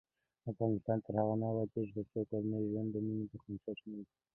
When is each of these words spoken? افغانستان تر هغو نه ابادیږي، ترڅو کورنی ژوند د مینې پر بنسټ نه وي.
افغانستان 0.51 0.97
تر 1.05 1.13
هغو 1.19 1.35
نه 1.41 1.45
ابادیږي، 1.53 1.91
ترڅو 1.99 2.19
کورنی 2.29 2.59
ژوند 2.71 2.89
د 2.91 2.95
مینې 3.05 3.25
پر 3.31 3.37
بنسټ 3.45 3.77
نه 3.89 3.95
وي. 3.99 4.05